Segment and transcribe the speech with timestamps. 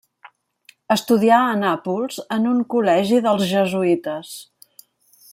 [0.93, 4.33] Estudià a Nàpols en un col·legi dels jesuïtes.